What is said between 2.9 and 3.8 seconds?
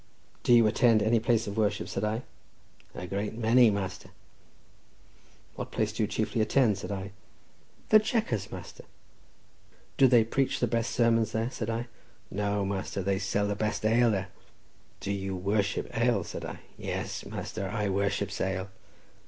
"A great many,